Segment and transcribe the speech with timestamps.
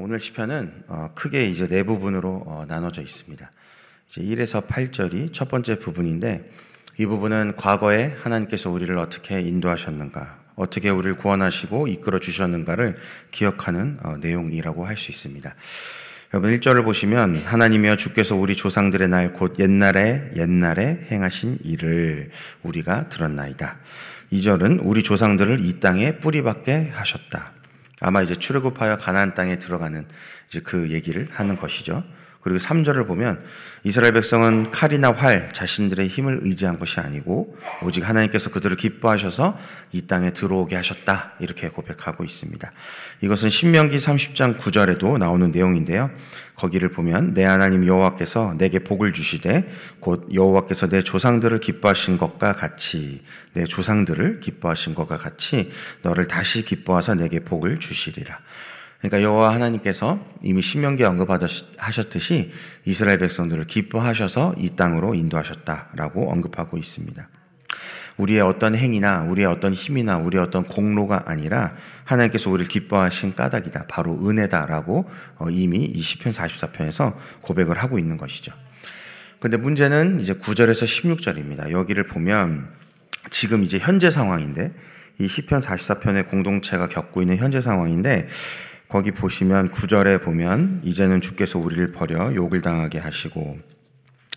[0.00, 3.50] 오늘 시편은 어, 크게 이제 네 부분으로 어, 나눠져 있습니다.
[4.10, 6.50] 이제 1에서 8절이 첫 번째 부분인데
[6.98, 12.96] 이 부분은 과거에 하나님께서 우리를 어떻게 인도하셨는가, 어떻게 우리를 구원하시고 이끌어 주셨는가를
[13.32, 15.54] 기억하는 어, 내용이라고 할 수 있습니다.
[16.34, 22.30] 여러분 1절을 보시면 하나님이여 주께서 우리 조상들의 날 곧 옛날에 옛날에 행하신 일을
[22.62, 23.78] 우리가 들었나이다.
[24.32, 27.57] 2절은 우리 조상들을 이 땅에 뿌리박게 하셨다.
[28.00, 30.06] 아마 이제 출애굽하여 가나안 땅에 들어가는
[30.48, 32.04] 이제 그 얘기를 하는 것이죠.
[32.48, 33.40] 그리고 3절을 보면
[33.84, 39.58] 이스라엘 백성은 칼이나 활, 자신들의 힘을 의지한 것이 아니고 오직 하나님께서 그들을 기뻐하셔서
[39.92, 41.34] 이 땅에 들어오게 하셨다.
[41.40, 42.72] 이렇게 고백하고 있습니다.
[43.20, 46.10] 이것은 신명기 30장 9절에도 나오는 내용인데요.
[46.56, 49.70] 거기를 보면 내 하나님 여호와께서 내게 복을 주시되
[50.00, 53.22] 곧 여호와께서 내 조상들을 기뻐하신 것과 같이
[53.52, 55.70] 내 조상들을 기뻐하신 것과 같이
[56.02, 58.40] 너를 다시 기뻐하사 내게 복을 주시리라.
[58.98, 62.52] 그러니까 여호와 하나님께서 이미 신명기에 언급하셨듯이
[62.84, 67.28] 이스라엘 백성들을 기뻐하셔서 이 땅으로 인도하셨다라고 언급하고 있습니다.
[68.16, 73.84] 우리의 어떤 행위나 우리의 어떤 힘이나 우리의 어떤 공로가 아니라 하나님께서 우리를 기뻐하신 까닭이다.
[73.86, 78.52] 바로 은혜다라고 어, 이미 이 시편 44편에서 고백을 하고 있는 것이죠.
[79.38, 81.70] 근데 문제는 이제 9절에서 16절입니다.
[81.70, 82.68] 여기를 보면
[83.30, 84.74] 지금 이제 현재 상황인데
[85.20, 88.28] 이 시편 44편의 공동체가 겪고 있는 현재 상황인데
[88.88, 93.58] 거기 보시면 9절에 보면 이제는 주께서 우리를 버려 욕을 당하게 하시고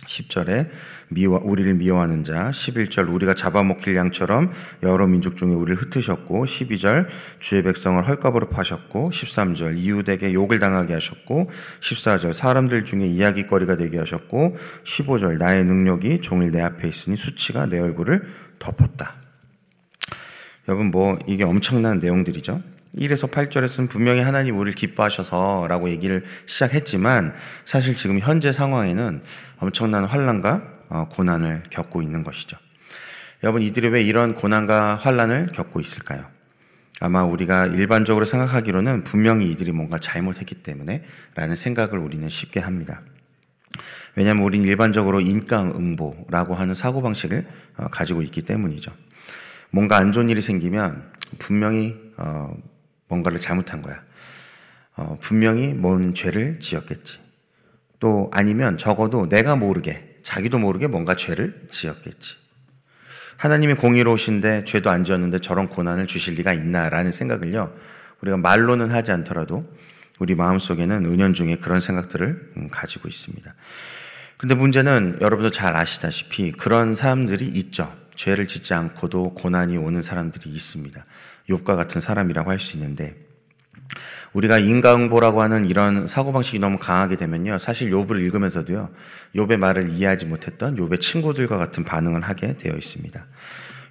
[0.06, 0.70] 10절에
[1.10, 4.52] 미워, 우리를 미워하는 자, 11절 우리가 잡아먹힐 양처럼
[4.84, 7.08] 여러 민족 중에 우리를 흩으셨고, 12절
[7.40, 11.50] 주의 백성을 헐값으로 파셨고, 13절 이웃에게 욕을 당하게 하셨고,
[11.82, 17.80] 14절 사람들 중에 이야기거리가 되게 하셨고, 15절 나의 능력이 종일 내 앞에 있으니 수치가 내
[17.80, 18.24] 얼굴을
[18.60, 19.16] 덮었다.
[20.68, 22.62] 여러분 뭐 이게 엄청난 내용들이죠.
[22.98, 29.24] 1에서 8절에서는 분명히 하나님 우리를 기뻐하셔서 라고 얘기를 시작했지만 사실 지금 현재 상황에는
[29.60, 32.58] 엄청난 환란과 어, 고난을 겪고 있는 것이죠.
[33.44, 36.26] 여러분 이들이 왜 이런 고난과 환란을 겪고 있을까요?
[37.00, 41.04] 아마 우리가 일반적으로 생각하기로는 분명히 이들이 뭔가 잘못했기 때문에
[41.34, 43.02] 라는 생각을 우리는 쉽게 합니다.
[44.16, 47.46] 왜냐하면 우리는 일반적으로 인강응보라고 하는 사고방식을
[47.78, 48.92] 어, 가지고 있기 때문이죠.
[49.70, 51.10] 뭔가 안 좋은 일이 생기면
[51.40, 52.54] 분명히 어,
[53.12, 54.02] 뭔가를 잘못한 거야.
[54.96, 57.20] 어, 분명히 뭔 죄를 지었겠지.
[58.00, 62.38] 또 아니면 적어도 내가 모르게, 자기도 모르게 뭔가 죄를 지었겠지.
[63.38, 67.74] 하나님이 공의로우신데 죄도 안 지었는데 저런 고난을 주실 리가 있나라는 생각을요,
[68.22, 69.70] 우리가 말로는 하지 않더라도
[70.20, 73.54] 우리 마음속에는 은연중에 그런 생각들을 음, 가지고 있습니다.
[74.38, 77.92] 근데 문제는 여러분도 잘 아시다시피 그런 사람들이 있죠.
[78.16, 81.04] 죄를 짓지 않고도 고난이 오는 사람들이 있습니다.
[81.50, 83.16] 욥과 같은 사람이라고 할 수 있는데
[84.34, 87.58] 우리가 인과응보라고 하는 이런 사고방식이 너무 강하게 되면요.
[87.58, 88.90] 사실 욥을 읽으면서도요.
[89.36, 93.26] 욥의 말을 이해하지 못했던 욥의 친구들과 같은 반응을 하게 되어 있습니다.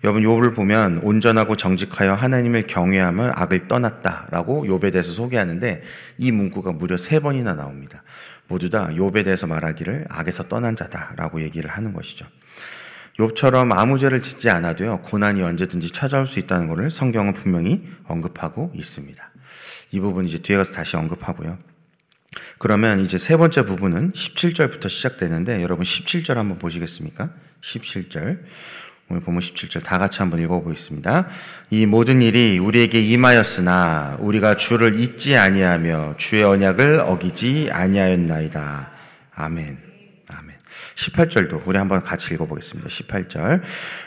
[0.02, 5.82] 여러분 욥을 보면 온전하고 정직하여 하나님을 경외함을 악을 떠났다라고 욥에 대해서 소개하는데
[6.16, 8.02] 이 문구가 무려 세 번이나 나옵니다.
[8.48, 12.24] 모두 다 욥에 대해서 말하기를 악에서 떠난 자다라고 얘기를 하는 것이죠.
[13.20, 19.30] 욥처럼 아무 죄를 짓지 않아도요, 고난이 언제든지 찾아올 수 있다는 것을 성경은 분명히 언급하고 있습니다.
[19.92, 21.58] 이 부분 이제 뒤에 가서 다시 언급하고요.
[22.58, 27.30] 그러면 이제 세 번째 부분은 17절부터 시작되는데 여러분 17절 한번 보시겠습니까?
[27.62, 28.40] 17절.
[29.08, 31.26] 오늘 보면 17절 다 같이 한번 읽어보겠습니다.
[31.70, 38.90] 이 모든 일이 우리에게 임하였으나 우리가 주를 잊지 아니하며 주의 언약을 어기지 아니하였나이다.
[39.34, 39.89] 아멘.
[41.00, 42.88] 18절도 우리 한번 같이 읽어보겠습니다.
[42.88, 43.62] 18절.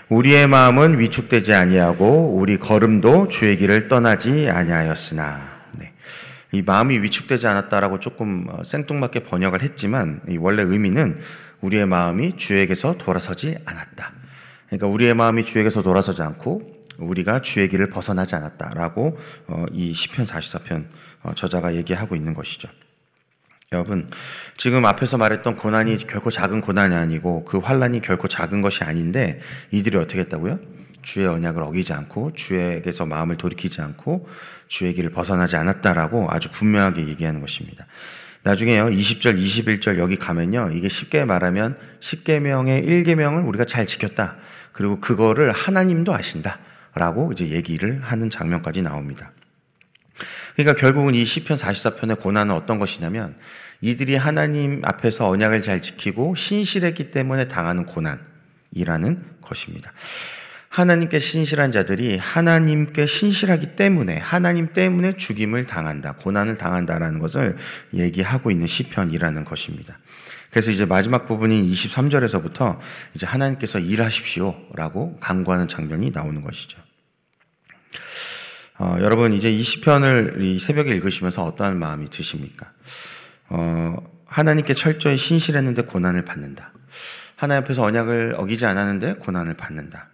[0.09, 5.53] 우리의 마음은 위축되지 아니하고 우리 걸음도 주의 길을 떠나지 아니하였으나.
[5.71, 5.93] 네.
[6.51, 11.19] 이 마음이 위축되지 않았다라고 조금 어, 생뚱맞게 번역을 했지만 이 원래 의미는
[11.61, 14.11] 우리의 마음이 주에게서 돌아서지 않았다.
[14.67, 19.17] 그러니까 우리의 마음이 주에게서 돌아서지 않고 우리가 주의 길을 벗어나지 않았다라고
[19.47, 20.85] 어, 이 시편 44편
[21.23, 22.69] 어, 저자가 얘기하고 있는 것이죠.
[23.73, 24.09] 여러분,
[24.57, 29.39] 지금 앞에서 말했던 고난이 결코 작은 고난이 아니고 그 환란이 결코 작은 것이 아닌데
[29.71, 30.59] 이들이 어떻게 했다고요?
[31.01, 34.27] 주의 언약을 어기지 않고 주에게서 마음을 돌이키지 않고
[34.67, 37.85] 주의 길을 벗어나지 않았다라고 아주 분명하게 얘기하는 것입니다.
[38.43, 38.87] 나중에요.
[38.87, 40.71] 20절, 21절 여기 가면요.
[40.73, 44.35] 이게 쉽게 말하면 10계명의 1계명을 우리가 잘 지켰다.
[44.71, 46.59] 그리고 그거를 하나님도 아신다.
[46.95, 49.31] 라고 이제 얘기를 하는 장면까지 나옵니다.
[50.55, 53.35] 그러니까 결국은 이 시편 44편의 고난은 어떤 것이냐면
[53.83, 59.91] 이들이 하나님 앞에서 언약을 잘 지키고 신실했기 때문에 당하는 고난이라는 것입니다.
[60.69, 67.57] 하나님께 신실한 자들이 하나님께 신실하기 때문에 하나님 때문에 죽임을 당한다, 고난을 당한다라는 것을
[67.93, 69.99] 얘기하고 있는 시편이라는 것입니다.
[70.49, 72.79] 그래서 이제 마지막 부분인 23절에서부터
[73.15, 76.79] 이제 하나님께서 일하십시오라고 강구하는 장면이 나오는 것이죠.
[78.79, 82.71] 어, 여러분 이제 이 시편을 이 새벽에 읽으시면서 어떠한 마음이 드십니까?
[83.49, 83.95] 어,
[84.25, 86.73] 하나님께 철저히 신실했는데 고난을 받는다.
[87.35, 90.09] 하나님 앞에서 언약을 어기지 않았는데 고난을 받는다.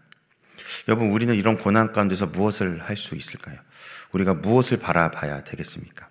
[0.87, 3.57] 여러분, 우리는 이런 고난 가운데서 무엇을 할 수 있을까요?
[4.11, 6.07] 우리가 무엇을 바라봐야 되겠습니까?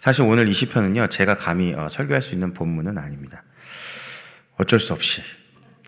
[0.00, 3.42] 사실 오늘 이 시편은요, 제가 감히 어, 설교할 수 있는 본문은 아닙니다.
[4.56, 5.22] 어쩔 수 없이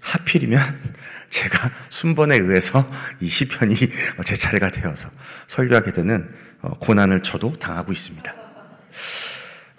[0.03, 0.61] 하필이면
[1.31, 2.89] 제가 순번에 의해서
[3.21, 3.75] 이 시편이
[4.25, 5.11] 제 차례가 되어서
[5.47, 8.35] 설교하게 되는 어, 고난을 저도 당하고 있습니다.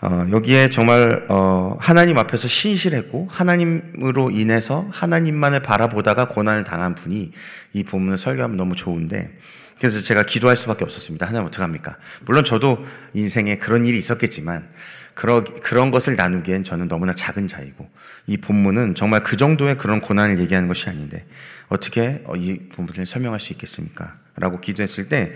[0.01, 7.31] 어, 여기에 정말 어, 하나님 앞에서 신실했고 하나님으로 인해서 하나님만을 바라보다가 고난을 당한 분이
[7.73, 9.37] 이 본문을 설교하면 너무 좋은데
[9.77, 11.25] 그래서 제가 기도할 수밖에 없었습니다.
[11.25, 11.97] 하나님 어떡합니까?
[12.25, 14.69] 물론 저도 인생에 그런 일이 있었겠지만
[15.15, 17.89] 그러, 그런 것을 나누기엔 저는 너무나 작은 자이고
[18.27, 21.25] 이 본문은 정말 그 정도의 그런 고난을 얘기하는 것이 아닌데
[21.67, 24.15] 어떻게 어, 이 본문을 설명할 수 있겠습니까?
[24.39, 25.33] 라고 기도했을 때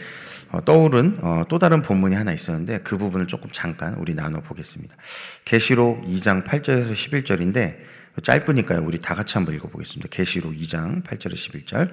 [0.51, 4.95] 어, 떠오른 어, 또 다른 본문이 하나 있었는데 그 부분을 조금 잠깐 우리 나눠 보겠습니다.
[5.45, 8.83] 계시록 2장 8절에서 11절인데 짧으니까요.
[8.85, 10.09] 우리 다 같이 한번 읽어보겠습니다.
[10.11, 11.89] 계시록 2장 8절에서 11절.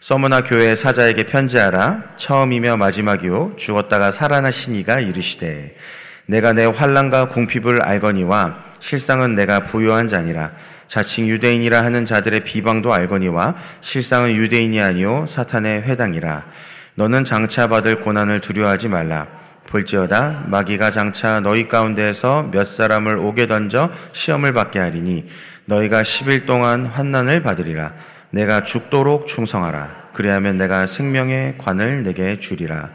[0.00, 2.14] 서머나 교회 사자에게 편지하라.
[2.16, 3.56] 처음이며 마지막이요.
[3.58, 5.76] 죽었다가 살아나시니가 이르시되
[6.24, 10.52] 내가 내 환란과 궁핍을 알거니와 실상은 내가 부유한 자니라.
[10.88, 16.46] 자칭 유대인이라 하는 자들의 비방도 알거니와 실상은 유대인이 아니요 사탄의 회당이라.
[16.94, 19.26] 너는 장차 받을 고난을 두려워하지 말라.
[19.68, 25.28] 볼지어다 마귀가 장차 너희 가운데에서 몇 사람을 오게 던져 시험을 받게 하리니
[25.66, 27.92] 너희가 10일 동안 환난을 받으리라.
[28.30, 30.08] 내가 죽도록 충성하라.
[30.14, 32.90] 그리하면 내가 생명의 관을 내게 주리라.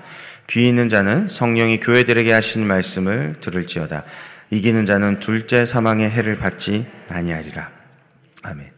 [0.50, 4.04] 귀 있는 자는 성령이 교회들에게 하신 말씀을 들을지어다.
[4.50, 7.73] 이기는 자는 둘째 사망의 해를 받지 아니하리라.
[8.44, 8.70] 아멘.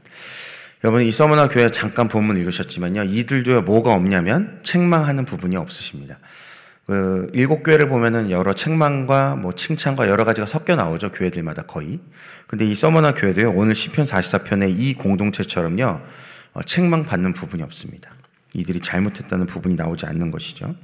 [0.84, 3.04] 여러분 이 서머나 교회 잠깐 본문 읽으셨지만요.
[3.04, 6.20] 이들도 뭐가 없냐면 책망하는 부분이 없으십니다.
[6.86, 11.12] 그 일곱 교회를 보면은 여러 책망과 뭐 칭찬과 여러 가지가 섞여 나오죠.
[11.12, 12.00] 교회들마다 거의.
[12.46, 13.52] 근데 이 서머나 교회도요.
[13.54, 16.02] 오늘 시편 44편의 이 공동체처럼요.
[16.54, 18.12] 어, 책망 받는 부분이 없습니다.
[18.54, 20.76] 이들이 잘못했다는 부분이 나오지 않는 것이죠.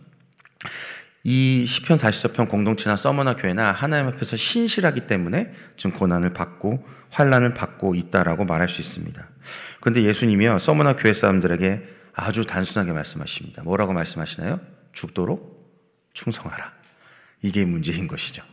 [1.24, 7.96] 이 시편 44편 공동체나 서머나 교회나 하나님 앞에서 신실하기 때문에 지금 고난을 받고 환란을 받고
[7.96, 9.28] 있다라고 말할 수 있습니다.
[9.80, 11.82] 그런데 예수님이요 서머나 교회 사람들에게
[12.14, 13.64] 아주 단순하게 말씀하십니다.
[13.64, 14.60] 뭐라고 말씀하시나요?
[14.94, 15.52] 죽도록
[16.14, 16.72] 충성하라.
[17.42, 18.44] 이게 문제인 것이죠.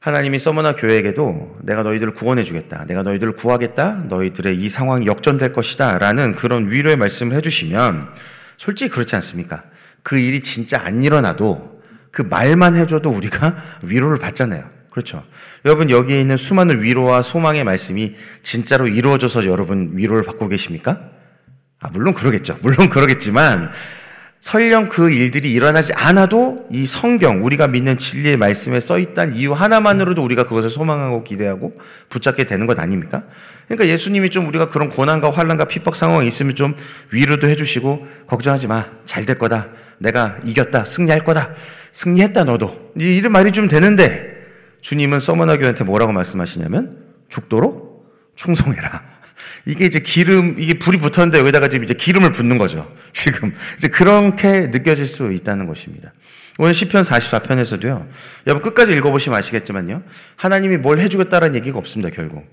[0.00, 2.84] 하나님이 서머나 교회에게도 내가 너희들을 구원해 주겠다.
[2.86, 4.04] 내가 너희들을 구하겠다.
[4.08, 5.98] 너희들의 이 상황이 역전될 것이다.
[5.98, 8.14] 라는 그런 위로의 말씀을 해주시면
[8.56, 9.64] 솔직히 그렇지 않습니까?
[10.02, 11.82] 그 일이 진짜 안 일어나도
[12.12, 14.77] 그 말만 해줘도 우리가 위로를 받잖아요.
[14.98, 15.22] 그렇죠.
[15.64, 20.98] 여러분 여기에 있는 수많은 위로와 소망의 말씀이 진짜로 이루어져서 여러분 위로를 받고 계십니까?
[21.78, 22.58] 아, 물론 그러겠죠.
[22.62, 23.70] 물론 그러겠지만
[24.40, 30.20] 설령 그 일들이 일어나지 않아도 이 성경, 우리가 믿는 진리의 말씀에 써 있다는 이유 하나만으로도
[30.20, 31.76] 우리가 그것을 소망하고 기대하고
[32.08, 33.22] 붙잡게 되는 것 아닙니까?
[33.68, 36.74] 그러니까 예수님이 좀 우리가 그런 고난과 환란과 핍박 상황이 있으면 좀
[37.12, 38.84] 위로도 해주시고 걱정하지 마.
[39.06, 39.68] 잘 될 거다.
[39.98, 40.84] 내가 이겼다.
[40.84, 41.50] 승리할 거다.
[41.92, 42.92] 승리했다 너도.
[42.96, 44.37] 이런 말이 좀 되는데
[44.80, 49.02] 주님은 서머나 교한테 뭐라고 말씀하시냐면 죽도록 충성해라.
[49.66, 52.92] 이게 이제 기름, 이게 불이 붙었는데 여기다가 지금 이제 기름을 붓는 거죠.
[53.12, 53.52] 지금.
[53.76, 56.12] 이제 그렇게 느껴질 수 있다는 것입니다.
[56.58, 58.08] 오늘 시편 44편에서도요.
[58.46, 60.02] 여러분 끝까지 읽어보시면 아시겠지만요.
[60.36, 62.44] 하나님이 뭘 해주겠다라는 얘기가 없습니다, 결국.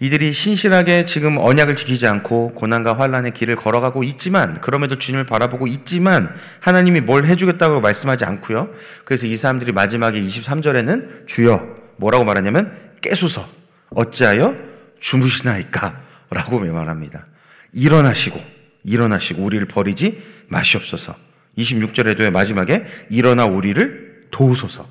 [0.00, 6.32] 이들이 신실하게 지금 언약을 지키지 않고 고난과 환란의 길을 걸어가고 있지만 그럼에도 주님을 바라보고 있지만
[6.60, 8.70] 하나님이 뭘 해주겠다고 말씀하지 않고요.
[9.04, 13.48] 그래서 이 사람들이 마지막에 23절에는 주여 뭐라고 말하냐면 깨소서
[13.90, 14.56] 어찌하여
[15.00, 16.00] 주무시나이까
[16.30, 17.26] 라고 말합니다.
[17.72, 18.40] 일어나시고
[18.84, 21.14] 일어나시고 우리를 버리지 마시옵소서.
[21.56, 24.86] 26절에도 마지막에 일어나 우리를 도우소서.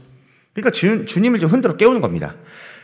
[0.53, 2.35] 그러니까 주, 주님을 좀 흔들어 깨우는 겁니다.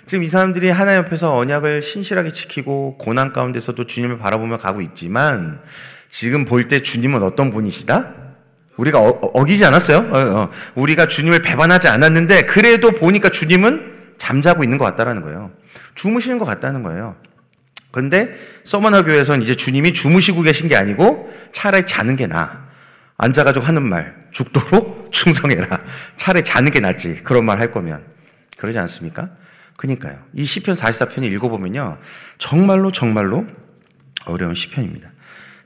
[0.05, 5.62] 지금 이 사람들이 하나님 앞에서 언약을 신실하게 지키고 고난 가운데서도 주님을 바라보며 가고 있지만
[6.10, 8.13] 지금 볼 때 주님은 어떤 분이시다?
[8.77, 9.98] 우리가 어, 기지 않았어요?
[10.12, 10.50] 어, 어.
[10.75, 15.51] 우리가 주님을 배반하지 않았는데 그래도 보니까 주님은 잠자고 있는 것 같다라는 거예요.
[15.95, 17.15] 주무시는 것 같다는 거예요.
[17.91, 22.63] 그런데 서머나 교회에서는 이제 주님이 주무시고 계신 게 아니고 차라리 자는 게 나아.
[23.17, 25.79] 앉아가지고 하는 말, 죽도록 충성해라.
[26.17, 27.24] 차라리 자는 게 낫지.
[27.24, 28.03] 그런 말 할 거면.
[28.57, 29.29] 그러지 않습니까?
[29.77, 30.17] 그니까요.
[30.33, 31.97] 이 시편 44편을 읽어보면요.
[32.37, 33.45] 정말로 정말로
[34.25, 35.09] 어려운 시편입니다.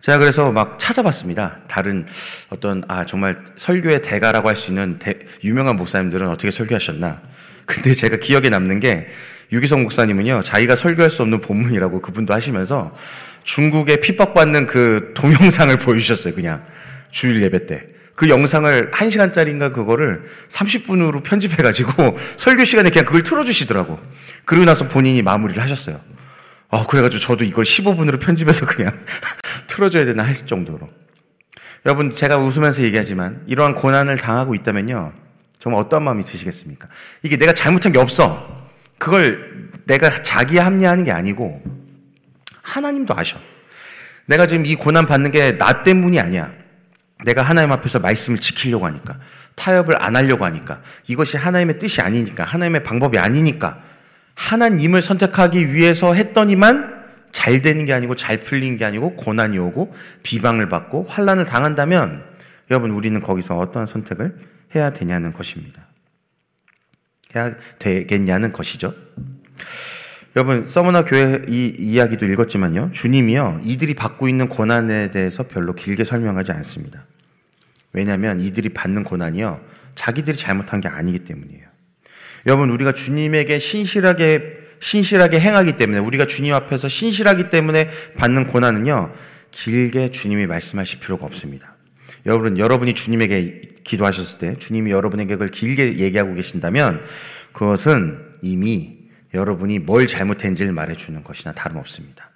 [0.01, 1.59] 제가 그래서 막 찾아봤습니다.
[1.67, 2.05] 다른
[2.49, 7.21] 어떤, 아, 정말 설교의 대가라고 할 수 있는 대, 유명한 목사님들은 어떻게 설교하셨나.
[7.65, 9.07] 근데 제가 기억에 남는 게
[9.51, 12.95] 유기성 목사님은요, 자기가 설교할 수 없는 본문이라고 그분도 하시면서
[13.43, 16.65] 중국에 핍박받는 그 동영상을 보여주셨어요, 그냥.
[17.11, 17.87] 주일 예배 때.
[18.17, 24.00] 그 영상을 1시간짜리인가 그거를 30분으로 편집해가지고 설교 시간에 그냥 그걸 틀어주시더라고.
[24.43, 26.01] 그러고 나서 본인이 마무리를 하셨어요.
[26.71, 28.91] 아, 그래가지고 저도 이걸 15분으로 편집해서 그냥
[29.67, 30.89] 틀어줘야 되나 했을 정도로.
[31.86, 35.13] 여러분, 제가 웃으면서 얘기하지만 이러한 고난을 당하고 있다면요.
[35.59, 36.88] 정말 어떤 마음이 드시겠습니까?
[37.21, 38.67] 이게 내가 잘못한 게 없어.
[38.97, 41.62] 그걸 내가 자기 합리화하는 게 아니고
[42.63, 43.38] 하나님도 아셔.
[44.25, 46.51] 내가 지금 이 고난 받는 게 나 때문이 아니야.
[47.25, 49.19] 내가 하나님 앞에서 말씀을 지키려고 하니까
[49.55, 53.81] 타협을 안 하려고 하니까 이것이 하나님의 뜻이 아니니까 하나님의 방법이 아니니까
[54.36, 56.95] 하나님을 선택하기 위해서 했더니만
[57.31, 62.24] 잘 되는 게 아니고 잘 풀린 게 아니고 고난이 오고 비방을 받고 환란을 당한다면
[62.69, 64.38] 여러분 우리는 거기서 어떤 선택을
[64.75, 65.88] 해야 되냐는 것입니다.
[67.36, 68.93] 해야 되겠냐는 것이죠.
[70.38, 72.91] 여러분 서머나 교회 이 이야기도 읽었지만요.
[72.94, 73.62] 주님이요.
[73.65, 77.06] 이들이 받고 있는 고난에 대해서 별로 길게 설명하지 않습니다.
[77.91, 79.60] 왜냐하면 이들이 받는 고난이요.
[79.96, 81.63] 자기들이 잘못한 게 아니기 때문이에요.
[82.46, 89.12] 여러분 우리가 주님에게 신실하게 신실하게 행하기 때문에 우리가 주님 앞에서 신실하기 때문에 받는 고난은요.
[89.50, 91.77] 길게 주님이 말씀하실 필요가 없습니다.
[92.27, 97.01] 여러분 여러분이 주님에게 기도하셨을 때 주님이 여러분에게 그걸 길게 얘기하고 계신다면
[97.53, 98.97] 그것은 이미
[99.34, 102.29] 여러분이 뭘 잘못했는지를 말해주는 것이나 다름없습니다.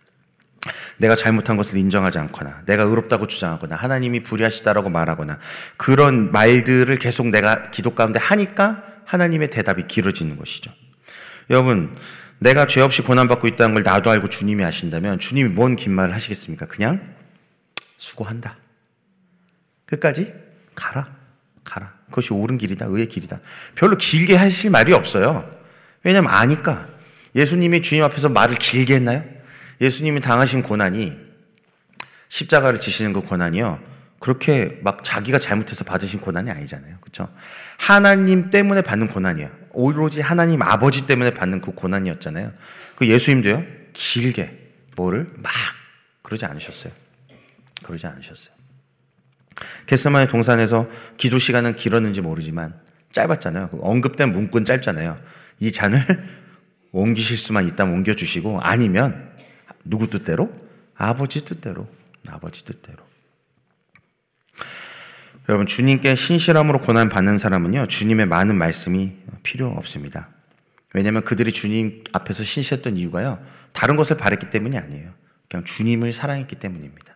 [0.97, 5.39] 내가 잘못한 것을 인정하지 않거나 내가 의롭다고 주장하거나 하나님이 불의하시다라고 말하거나
[5.77, 10.71] 그런 말들을 계속 내가 기도 가운데 하니까 하나님의 대답이 길어지는 것이죠.
[11.49, 11.95] 여러분,
[12.39, 16.67] 내가 죄 없이 고난받고 있다는 걸 나도 알고 주님이 아신다면 주님이 뭔 긴 말을 하시겠습니까?
[16.67, 17.15] 그냥
[17.97, 18.57] 수고한다.
[19.85, 20.33] 끝까지
[20.75, 21.07] 가라.
[21.63, 21.93] 가라.
[22.07, 22.85] 그것이 옳은 길이다.
[22.89, 23.39] 의의 길이다.
[23.75, 25.49] 별로 길게 하실 말이 없어요.
[26.03, 26.87] 왜냐면 아니까.
[27.35, 29.23] 예수님이 주님 앞에서 말을 길게 했나요?
[29.79, 31.17] 예수님이 당하신 고난이
[32.27, 33.79] 십자가를 지시는 그 고난이요.
[34.19, 36.97] 그렇게 막 자기가 잘못해서 받으신 고난이 아니잖아요.
[37.01, 37.27] 그렇죠?
[37.77, 39.49] 하나님 때문에 받는 고난이에요.
[39.71, 42.51] 오로지 하나님 아버지 때문에 받는 그 고난이었잖아요.
[42.95, 43.63] 그 예수님도요.
[43.93, 44.59] 길게
[44.95, 45.51] 뭐를 막
[46.21, 46.93] 그러지 않으셨어요.
[47.83, 48.53] 그러지 않으셨어요.
[49.87, 52.79] 게스마의 동산에서 기도 시간은 길었는지 모르지만
[53.11, 53.69] 짧았잖아요.
[53.69, 55.19] 그 언급된 문구는 짧잖아요.
[55.61, 56.03] 이 잔을
[56.91, 59.31] 옮기실 수만 있다면 옮겨주시고 아니면
[59.85, 60.51] 누구 뜻대로?
[60.95, 61.87] 아버지 뜻대로.
[62.27, 62.97] 아버지 뜻대로.
[65.49, 69.13] 여러분, 주님께 신실함으로 고난받는 사람은요, 주님의 많은 말씀이
[69.43, 70.29] 필요 없습니다.
[70.93, 75.11] 왜냐하면 그들이 주님 앞에서 신실했던 이유가요, 다른 것을 바랬기 때문이 아니에요.
[75.49, 77.10] 그냥 주님을 사랑했기 때문입니다.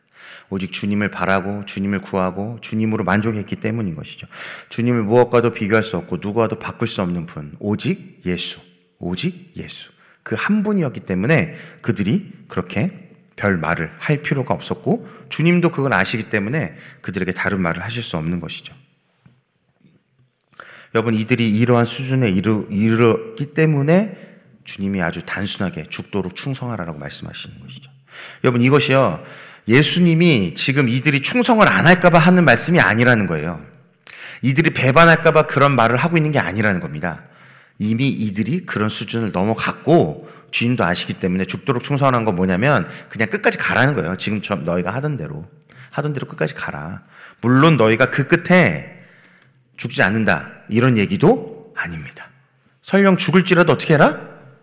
[0.49, 4.27] 오직 주님을 바라고 주님을 구하고 주님으로 만족했기 때문인 것이죠.
[4.69, 8.59] 주님을 무엇과도 비교할 수 없고 누구와도 바꿀 수 없는 분, 오직 예수,
[8.99, 9.91] 오직 예수.
[10.23, 16.75] 그 한 분이었기 때문에 그들이 그렇게 별 말을 할 필요가 없었고 주님도 그걸 아시기 때문에
[17.01, 18.73] 그들에게 다른 말을 하실 수 없는 것이죠.
[20.95, 24.17] 여러분 이들이 이러한 수준에 이르, 이르기 때문에
[24.63, 27.91] 주님이 아주 단순하게 죽도록 충성하라라고 말씀하시는 것이죠.
[28.43, 29.23] 여러분 이것이요
[29.67, 33.61] 예수님이 지금 이들이 충성을 안 할까봐 하는 말씀이 아니라는 거예요.
[34.41, 37.23] 이들이 배반할까봐 그런 말을 하고 있는 게 아니라는 겁니다.
[37.79, 43.93] 이미 이들이 그런 수준을 넘어갔고 주인도 아시기 때문에 죽도록 충성한 건 뭐냐면 그냥 끝까지 가라는
[43.95, 44.15] 거예요.
[44.15, 45.45] 지금처럼 너희가 하던 대로
[45.91, 47.01] 하던 대로 끝까지 가라.
[47.41, 48.99] 물론 너희가 그 끝에
[49.77, 52.27] 죽지 않는다 이런 얘기도 아닙니다.
[52.81, 54.19] 설령 죽을지라도 어떻게 해라?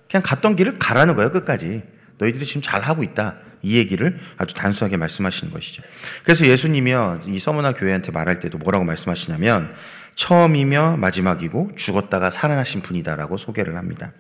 [0.09, 1.30] 그냥 갔던 길을 가라는 거예요.
[1.30, 1.82] 끝까지
[2.18, 3.37] 너희들이 지금 잘 하고 있다.
[3.62, 5.83] 이 얘기를 아주 단순하게 말씀하시는 것이죠.
[6.25, 9.75] 그래서 예수님이요, 이 서머나 교회한테 말할 때도 뭐라고 말씀하시냐면,
[10.14, 14.12] 처음이며 마지막이고 죽었다가 살아나신 분이다라고 소개를 합니다.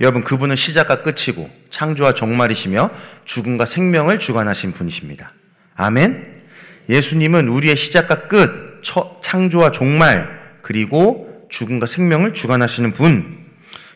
[0.00, 2.90] 여러분, 그분은 시작과 끝이고 창조와 종말이시며
[3.24, 5.32] 죽음과 생명을 주관하신 분이십니다.
[5.74, 6.42] 아멘?
[6.88, 8.82] 예수님은 우리의 시작과 끝,
[9.22, 13.42] 창조와 종말, 그리고 죽음과 생명을 주관하시는 분.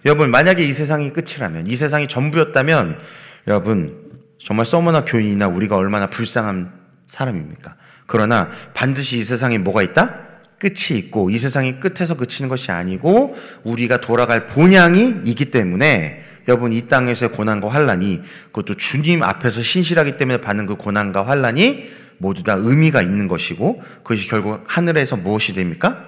[0.05, 2.99] 여러분, 만약에 이 세상이 끝이라면, 이 세상이 전부였다면,
[3.47, 4.06] 여러분,
[4.47, 6.71] 정말 서머나 교인이나 우리가 얼마나 불쌍한
[7.09, 7.75] 사람입니까?
[8.07, 10.21] 그러나 반드시 이 세상에 뭐가 있다?
[10.61, 16.87] 끝이 있고 이 세상이 끝에서 그치는 것이 아니고 우리가 돌아갈 본향이 있기 때문에 여러분 이
[16.87, 18.23] 땅에서의 고난과 환란이
[18.53, 24.29] 그것도 주님 앞에서 신실하기 때문에 받는 그 고난과 환란이 모두 다 의미가 있는 것이고 그것이
[24.29, 26.05] 결국 하늘에서 무엇이 됩니까?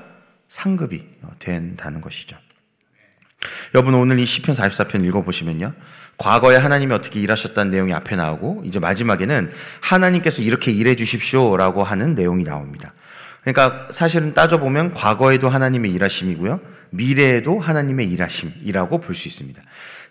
[0.46, 1.02] 상급이
[1.40, 2.36] 된다는 것이죠.
[3.74, 5.74] 여러분 오늘 이 시편 44편 읽어 보시면요.
[6.18, 12.44] 과거에 하나님이 어떻게 일하셨다는 내용이 앞에 나오고 이제 마지막에는 하나님께서 이렇게 일해 주십시오라고 하는 내용이
[12.44, 12.92] 나옵니다.
[13.42, 16.60] 그러니까 사실은 따져보면 과거에도 하나님의 일하심이고요.
[16.90, 19.62] 미래에도 하나님의 일하심이라고 볼 수 있습니다.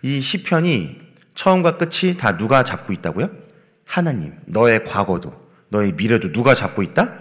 [0.03, 1.01] 이 시편이
[1.35, 3.29] 처음과 끝이 다 누가 잡고 있다고요?
[3.85, 4.33] 하나님.
[4.45, 5.33] 너의 과거도,
[5.69, 7.13] 너의 미래도 누가 잡고 있다?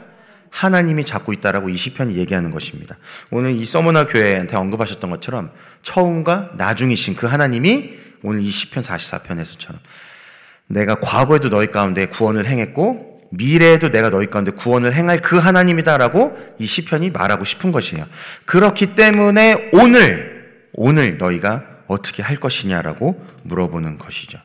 [0.50, 2.96] 하나님이 잡고 있다라고 이 시편이 얘기하는 것입니다.
[3.30, 5.50] 오늘 이 서머나 교회한테 언급하셨던 것처럼
[5.82, 9.76] 처음과 나중이신 그 하나님이 오늘 이 시편 44편에서처럼
[10.66, 16.66] 내가 과거에도 너희 가운데 구원을 행했고 미래에도 내가 너희 가운데 구원을 행할 그 하나님이다라고 이
[16.66, 18.04] 시편이 말하고 싶은 것이에요.
[18.44, 24.38] 그렇기 때문에 오늘 오늘 너희가 어떻게 할 것이냐라고 물어보는 것이죠.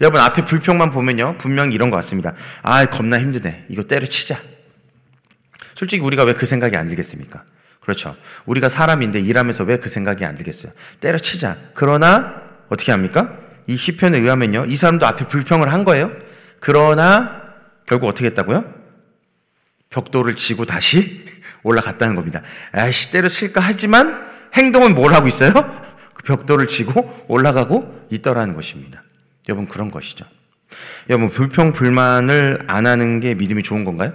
[0.00, 2.34] 여러분 앞에 불평만 보면요 분명히 이런 것 같습니다.
[2.62, 3.66] 아 겁나 힘드네.
[3.68, 4.36] 이거 때려치자.
[5.74, 7.42] 솔직히 우리가 왜 그 생각이 안 들겠습니까?
[7.80, 8.14] 그렇죠.
[8.46, 10.70] 우리가 사람인데 일하면서 왜 그 생각이 안 들겠어요?
[11.00, 11.56] 때려치자.
[11.74, 13.36] 그러나 어떻게 합니까?
[13.66, 14.66] 이 시편에 의하면요.
[14.66, 16.12] 이 사람도 앞에 불평을 한 거예요.
[16.60, 17.42] 그러나
[17.86, 18.64] 결국 어떻게 했다고요?
[19.90, 21.24] 벽돌을 지고 다시
[21.62, 22.42] 올라갔다는 겁니다.
[22.72, 25.52] 아이씨 때려칠까 하지만 행동은 뭘 하고 있어요?
[26.14, 29.02] 그 벽돌을 지고 올라가고 있더라는 것입니다.
[29.48, 30.24] 여러분 그런 것이죠.
[31.08, 34.12] 여러분 불평 불만을 안 하는 게 믿음이 좋은 건가요?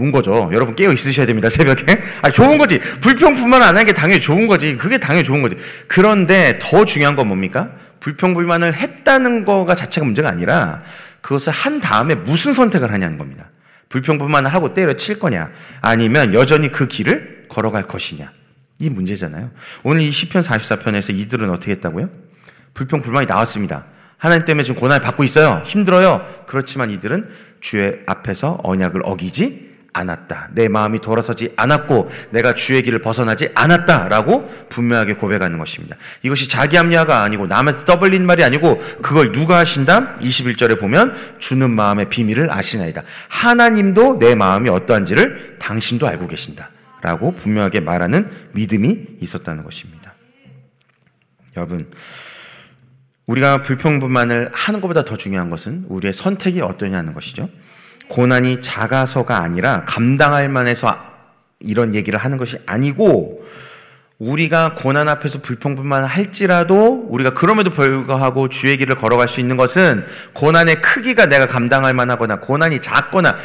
[0.00, 0.48] 좋은 거죠.
[0.52, 1.48] 여러분 깨어 있으셔야 됩니다.
[1.50, 1.84] 새벽에.
[2.22, 2.78] 아, 좋은 거지.
[2.78, 4.76] 불평불만 안 하는 게 당연히 좋은 거지.
[4.76, 5.56] 그게 당연히 좋은 거지.
[5.86, 7.70] 그런데 더 중요한 건 뭡니까?
[8.00, 10.82] 불평불만을 했다는 거가 자체가 문제가 아니라
[11.20, 13.50] 그것을 한 다음에 무슨 선택을 하냐는 겁니다.
[13.90, 15.50] 불평불만을 하고 때려칠 거냐
[15.82, 18.32] 아니면 여전히 그 길을 걸어갈 것이냐
[18.78, 19.50] 이 문제잖아요.
[19.82, 22.08] 오늘 이 시편 44편에서 이들은 어떻게 했다고요?
[22.72, 23.84] 불평불만이 나왔습니다.
[24.16, 25.62] 하나님 때문에 지금 고난을 받고 있어요.
[25.66, 26.26] 힘들어요.
[26.46, 27.28] 그렇지만 이들은
[27.60, 30.50] 주의 앞에서 언약을 어기지 않았다.
[30.52, 35.96] 내 마음이 돌아서지 않았고 내가 주의 길을 벗어나지 않았다라고 분명하게 고백하는 것입니다.
[36.22, 40.16] 이것이 자기 합리화가 아니고 남한테 떠벌린 말이 아니고 그걸 누가 하신다?
[40.16, 43.02] 21절에 보면 주는 마음의 비밀을 아시나이다.
[43.28, 46.70] 하나님도 내 마음이 어떠한지를 당신도 알고 계신다.
[47.02, 50.14] 라고 분명하게 말하는 믿음이 있었다는 것입니다.
[51.56, 51.90] 여러분,
[53.26, 57.48] 우리가 불평불만을 하는 것보다 더 중요한 것은 우리의 선택이 어떠냐는 것이죠.
[58.10, 60.96] 고난이 작아서가 아니라 감당할 만해서
[61.60, 63.44] 이런 얘기를 하는 것이 아니고
[64.18, 70.82] 우리가 고난 앞에서 불평불만 할지라도 우리가 그럼에도 불구하고 주의 길을 걸어갈 수 있는 것은 고난의
[70.82, 73.36] 크기가 내가 감당할 만하거나 고난이 작거나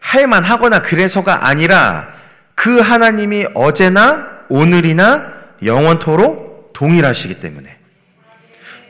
[0.00, 2.08] 할 만하거나 그래서가 아니라
[2.54, 5.34] 그 하나님이 어제나 오늘이나
[5.64, 7.76] 영원토록 동일하시기 때문에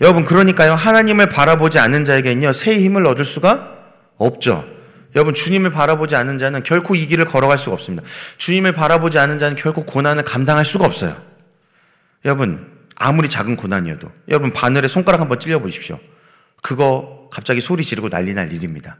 [0.00, 3.68] 여러분 그러니까요 하나님을 바라보지 않는 자에게는요 새 힘을 얻을 수가
[4.16, 4.73] 없죠.
[5.14, 8.06] 여러분 주님을 바라보지 않는 자는 결코 이 길을 걸어갈 수가 없습니다.
[8.38, 11.16] 주님을 바라보지 않는 자는 결코 고난을 감당할 수가 없어요.
[12.24, 15.98] 여러분 아무리 작은 고난이어도 여러분 바늘에 손가락 한번 찔려 보십시오.
[16.62, 18.96] 그거 갑자기 소리 지르고 난리 날 일입니다.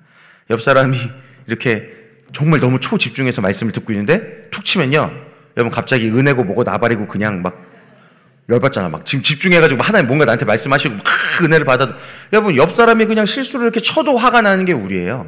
[0.50, 0.98] 옆 사람이
[1.46, 1.90] 이렇게
[2.32, 5.10] 정말 너무 초집중해서 말씀을 듣고 있는데 툭 치면요.
[5.56, 7.64] 여러분 갑자기 은혜고 뭐고 나발이고 그냥 막
[8.48, 8.88] 열받잖아.
[8.88, 11.04] 막 지금 집중해가지고 하나님 뭔가 나한테 말씀하시고 막
[11.42, 11.96] 은혜를 받아.
[12.32, 15.26] 여러분 옆 사람이 그냥 실수를 이렇게 쳐도 화가 나는 게 우리예요.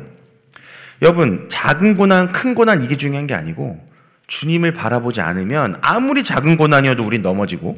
[1.03, 3.87] 여러분, 작은 고난, 큰 고난 이게 중요한 게 아니고
[4.27, 7.77] 주님을 바라보지 않으면 아무리 작은 고난이어도 우린 넘어지고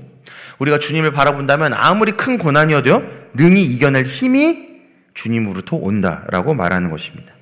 [0.59, 4.69] 우리가 주님을 바라본다면 아무리 큰 고난이어도요, 능히 이겨낼 힘이
[5.15, 7.35] 주님으로부터 온다라고 말하는 것입니다.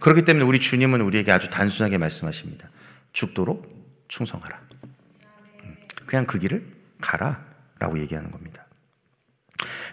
[0.00, 2.68] 그렇기 때문에 우리 주님은 우리에게 아주 단순하게 말씀하십니다.
[3.12, 3.68] 죽도록
[4.08, 4.58] 충성하라.
[6.06, 6.64] 그냥 그 길을
[7.00, 7.48] 가라.
[7.78, 8.66] 라고 얘기하는 겁니다.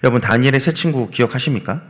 [0.03, 1.83] 여러분, 다니엘의 새 친구 기억하십니까?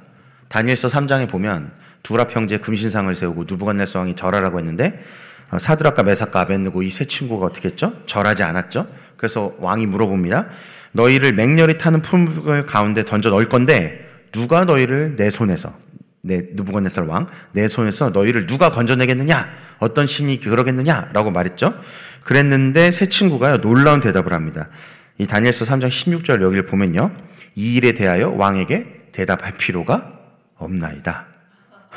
[0.49, 1.71] 다니엘서 3장에 보면
[2.05, 5.03] 두랍 형제 금신상을 세우고 누부갓네살 왕이 절하라고 했는데
[5.49, 7.93] 어, 사드락과 메사카 아벤느고 이 세 친구가 어떻게 했죠?
[8.05, 8.87] 절하지 않았죠.
[9.17, 10.47] 그래서 왕이 물어봅니다.
[10.91, 15.73] 너희를 맹렬히 타는 풀물 가운데 던져 넣을 건데 누가 너희를 내 손에서
[16.21, 19.47] 내 누부갓네살 왕 내 손에서 너희를 누가 건져내겠느냐?
[19.79, 21.73] 어떤 신이 그러겠느냐라고 말했죠.
[22.23, 24.69] 그랬는데 세 친구가요 놀라운 대답을 합니다.
[25.17, 27.11] 이 다니엘서 3장 16절 여기를 보면요.
[27.55, 30.11] 이 일에 대하여 왕에게 대답할 필요가
[30.57, 31.34] 없나이다.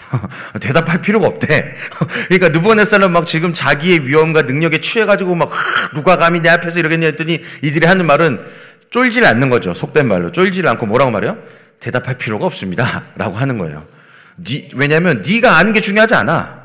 [0.61, 1.75] 대답할 필요가 없대.
[2.29, 5.51] 그러니까 느부갓네살은 막 지금 자기의 위험과 능력에 취해가지고 막
[5.95, 8.41] 누가 감히 내 앞에서 이러겠냐 했더니 이들이 하는 말은
[8.91, 9.75] 쫄질 않는 거죠.
[9.75, 11.39] 속된 말로 쫄질 않고 뭐라고 말해요?
[11.81, 13.87] 대답할 필요가 없습니다.라고 하는 거예요.
[14.43, 16.59] 니, 왜냐하면 네가 아는 게 중요하지 않아.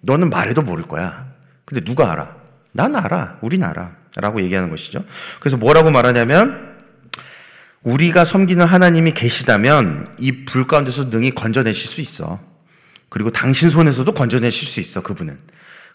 [0.00, 1.26] 너는 말해도 모를 거야.
[1.64, 2.36] 근데 누가 알아?
[2.72, 3.38] 난 알아.
[3.40, 3.90] 우린 알아.
[4.16, 5.04] 라고 얘기하는 것이죠.
[5.38, 6.76] 그래서 뭐라고 말하냐면
[7.82, 12.40] 우리가 섬기는 하나님이 계시다면 이 불 가운데서 능히 건져내실 수 있어.
[13.08, 15.38] 그리고 당신 손에서도 건져내실 수 있어, 그분은.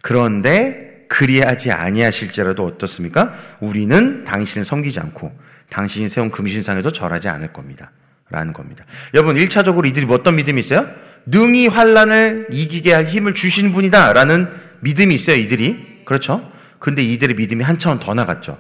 [0.02, 3.34] 그런데 그리하지 아니하실지라도 어떻습니까?
[3.60, 5.32] 우리는 당신을 섬기지 않고
[5.70, 7.92] 당신이 세운 금신상에도 절하지 않을 겁니다.
[8.30, 8.86] 라는 겁니다.
[9.14, 10.88] 여러분, 1차적으로 이들이 어떤 믿음이 있어요?
[11.26, 14.14] 능히 환란을 이기게 할 힘을 주신 분이다.
[14.14, 14.48] 라는
[14.82, 16.02] 믿음이 있어요, 이들이.
[16.06, 16.52] 그렇죠?
[16.80, 18.58] 근데 이들의 믿음이 한 차원 더 나갔죠.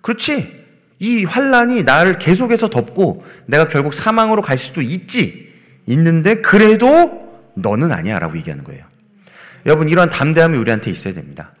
[0.00, 0.60] 그렇지.
[0.98, 5.50] 이 환란이 나를 계속해서 덮고 내가 결국 사망으로 갈 수도 있지.
[5.86, 7.29] 있는데 그래도
[7.60, 8.84] 너는 아니야 라고 얘기하는 거예요.
[9.66, 11.52] 여러분 이러한 담대함이 우리한테 있어야 됩니다.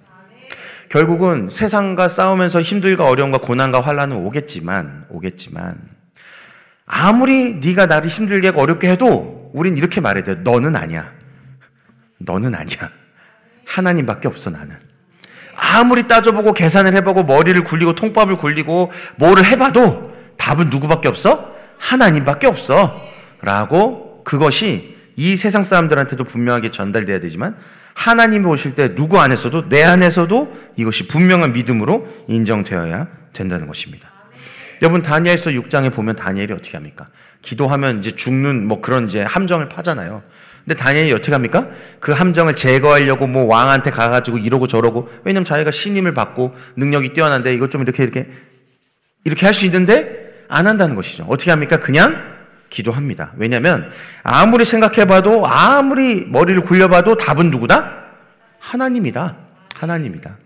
[0.88, 5.78] 결국은 세상과 싸우면서 힘들과 어려움과 고난과 환란은 오겠지만 오겠지만
[6.84, 10.34] 아무리 네가 나를 힘들게 어렵게 해도 우린 이렇게 말해야 돼.
[10.34, 11.12] 너는 아니야.
[12.18, 12.90] 너는 아니야.
[13.64, 14.76] 하나님밖에 없어 나는.
[15.56, 21.54] 아무리 따져보고 계산을 해보고 머리를 굴리고 통밥을 굴리고 뭐를 해봐도 답은 누구밖에 없어?
[21.78, 23.00] 하나님밖에 없어.
[23.42, 27.54] 라고 그것이 이 세상 사람들한테도 분명하게 전달돼야 되지만
[27.92, 34.10] 하나님이 오실 때 누구 안에서도 내 안에서도 이것이 분명한 믿음으로 인정되어야 된다는 것입니다.
[34.80, 37.06] 여러분 다니엘서 6장에 보면 다니엘이 어떻게 합니까?
[37.42, 40.22] 기도하면 이제 죽는 뭐 그런 이제 함정을 파잖아요.
[40.64, 41.68] 근데 다니엘이 어떻게 합니까?
[42.00, 47.70] 그 함정을 제거하려고 뭐 왕한테 가가지고 이러고 저러고 왜냐면 자기가 신임을 받고 능력이 뛰어난데 이것
[47.70, 48.26] 좀 이렇게 이렇게
[49.24, 51.26] 이렇게 할 수 있는데 안 한다는 것이죠.
[51.28, 51.78] 어떻게 합니까?
[51.78, 52.39] 그냥
[52.70, 53.32] 기도합니다.
[53.36, 53.90] 왜냐하면
[54.22, 58.04] 아무리 생각해봐도 아무리 머리를 굴려봐도 답은 누구다?
[58.58, 59.36] 하나님이다.
[59.76, 60.36] 하나님이다.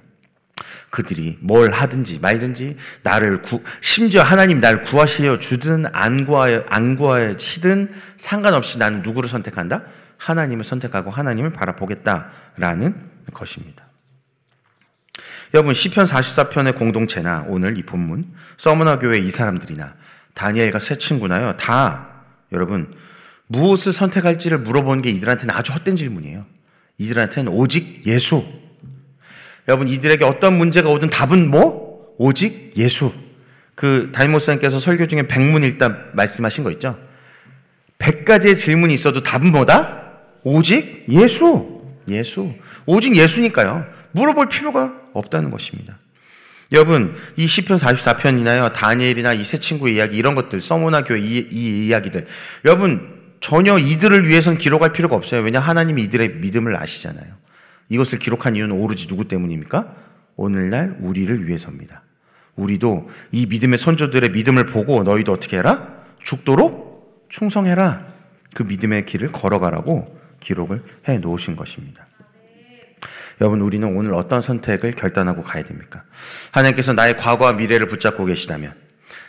[0.90, 7.92] 그들이 뭘 하든지 말든지 나를 구, 심지어 하나님 나를 구하시려 주든 안 구하여 안 구하시든
[8.16, 9.82] 상관없이 나는 누구를 선택한다?
[10.18, 13.84] 하나님을 선택하고 하나님을 바라보겠다라는 것입니다.
[15.52, 19.94] 여러분 시편 44편의 공동체나 오늘 이 본문 서머나 교회 이 사람들이나
[20.34, 22.13] 다니엘과 세 친구나요 다
[22.54, 22.94] 여러분
[23.46, 26.46] 무엇을 선택할지를 물어보는 게 이들한테는 아주 헛된 질문이에요.
[26.98, 28.44] 이들한테는 오직 예수.
[29.68, 32.14] 여러분 이들에게 어떤 문제가 오든 답은 뭐?
[32.16, 33.12] 오직 예수.
[33.74, 36.98] 그 목사님께서 설교 중에 백문일단 말씀하신 거 있죠?
[37.98, 40.12] 백 가지의 질문이 있어도 답은 뭐다?
[40.44, 41.82] 오직 예수.
[42.08, 42.52] 예수.
[42.86, 43.84] 오직 예수니까요.
[44.12, 45.98] 물어볼 필요가 없다는 것입니다.
[46.74, 51.87] 여러분, 이 시편 44편이나요, 다니엘이나 이 세 친구의 이야기, 이런 것들, 서모나 교회 이, 이
[51.87, 52.26] 이야기들.
[52.64, 55.42] 여러분, 전혀 이들을 위해선 기록할 필요가 없어요.
[55.42, 57.34] 왜냐 하나님이 이들의 믿음을 아시잖아요.
[57.90, 59.94] 이것을 기록한 이유는 오로지 누구 때문입니까?
[60.37, 62.02] 오늘날 우리를 위해서입니다.
[62.56, 65.88] 우리도 이 믿음의 선조들의 믿음을 보고 너희도 어떻게 해라?
[66.22, 68.06] 죽도록 충성해라.
[68.54, 72.06] 그 믿음의 길을 걸어가라고 기록을 해 놓으신 것입니다.
[73.40, 76.05] 여러분, 우리는 오늘 어떤 선택을 결단하고 가야 됩니까?
[76.51, 78.75] 하나님께서 나의 과거와 미래를 붙잡고 계시다면,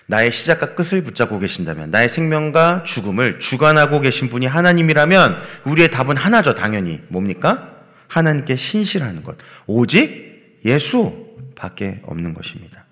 [0.07, 6.53] 나의 시작과 끝을 붙잡고 계신다면, 나의 생명과 죽음을 주관하고 계신 분이 하나님이라면, 우리의 답은 하나죠,
[6.53, 7.01] 당연히.
[7.07, 7.71] 뭡니까?
[8.07, 9.37] 하나님께 신실하는 것.
[9.65, 12.85] 오직 예수 밖에 없는 것입니다.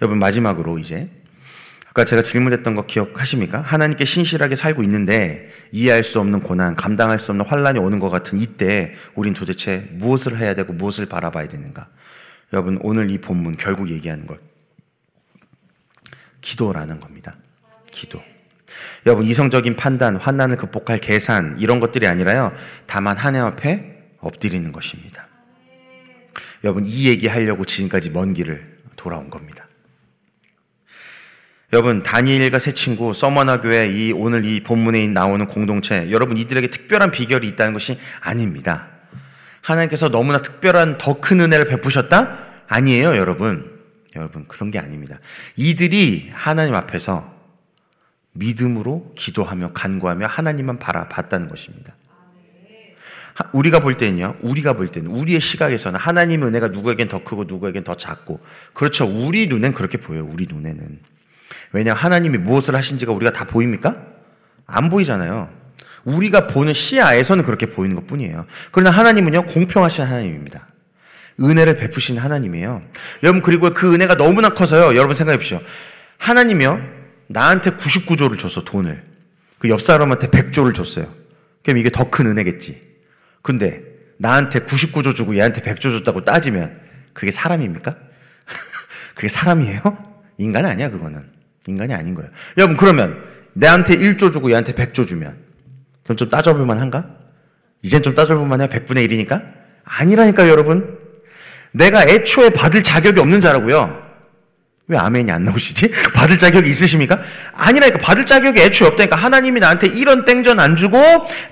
[0.00, 1.08] 여러분, 마지막으로 이제
[1.92, 3.60] 아까 제가 질문했던 거 기억하십니까?
[3.60, 8.38] 하나님께 신실하게 살고 있는데 이해할 수 없는 고난, 감당할 수 없는 환란이 오는 것 같은
[8.38, 11.88] 이때 우린 도대체 무엇을 해야 되고 무엇을 바라봐야 되는가?
[12.54, 14.38] 여러분 오늘 이 본문 결국 얘기하는 것
[16.40, 17.34] 기도라는 겁니다.
[17.90, 18.22] 기도.
[19.04, 22.54] 여러분 이성적인 판단, 환난을 극복할 계산 이런 것들이 아니라요.
[22.86, 25.28] 다만 하나님 앞에 엎드리는 것입니다.
[26.64, 29.61] 여러분 이 얘기 하려고 지금까지 먼 길을 돌아온 겁니다.
[31.72, 37.10] 여러분 다니엘과 새 친구 서머나 교회 이 오늘 이 본문에 나오는 공동체 여러분 이들에게 특별한
[37.10, 38.88] 비결이 있다는 것이 아닙니다.
[39.62, 42.38] 하나님께서 너무나 특별한 더 큰 은혜를 베푸셨다?
[42.68, 43.80] 아니에요, 여러분.
[44.16, 45.18] 여러분 그런 게 아닙니다.
[45.56, 47.32] 이들이 하나님 앞에서
[48.32, 51.94] 믿음으로 기도하며 간구하며 하나님만 바라봤다는 것입니다.
[53.52, 57.94] 우리가 볼 때는요, 우리가 볼 때는, 우리의 시각에서는 하나님의 은혜가 누구에겐 더 크고 누구에겐 더
[57.94, 58.40] 작고,
[58.74, 59.06] 그렇죠.
[59.06, 61.11] 우리 눈엔 그렇게 보여요, 우리 눈에는.
[61.72, 63.96] 왜냐 하나님이 무엇을 하신지가 우리가 다 보입니까?
[64.66, 65.50] 안 보이잖아요.
[66.04, 68.46] 우리가 보는 시야에서는 그렇게 보이는 것 뿐이에요.
[68.70, 70.66] 그러나 하나님은요, 공평하신 하나님입니다.
[71.40, 72.82] 은혜를 베푸신 하나님이에요.
[73.22, 75.60] 여러분, 그리고 그 은혜가 너무나 커서요, 여러분 생각해 보십시오.
[76.18, 76.80] 하나님이요,
[77.28, 79.04] 나한테 99조를 줬어, 돈을.
[79.58, 81.06] 그 옆 사람한테 100조를 줬어요.
[81.62, 82.80] 그럼 이게 더 큰 은혜겠지.
[83.42, 83.82] 근데
[84.18, 86.78] 나한테 99조 주고 얘한테 100조 줬다고 따지면
[87.12, 87.94] 그게 사람입니까?
[89.14, 89.80] 그게 사람이에요?
[90.38, 91.22] 인간 아니야, 그거는.
[91.66, 92.30] 인간이 아닌 거예요.
[92.58, 93.22] 여러분, 그러면
[93.54, 95.36] 내한테 1조 주고 얘한테 100조 주면
[96.04, 97.06] 그럼 좀 따져볼 만한가?
[97.82, 99.44] 이젠 좀 따져볼 만해 100분의 1이니까?
[99.84, 100.98] 아니라니까요, 여러분.
[101.72, 104.02] 내가 애초에 받을 자격이 없는 자라고요.
[104.88, 105.90] 왜 아멘이 안 나오시지?
[106.12, 107.20] 받을 자격이 있으십니까?
[107.54, 110.98] 아니라니까 받을 자격이 애초에 없다니까 하나님이 나한테 이런 땡전 안 주고